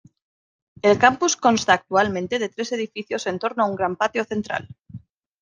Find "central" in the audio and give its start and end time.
4.25-4.67